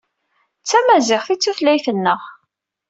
[0.61, 2.21] D tamaziɣt ay d tutlayt-nneɣ.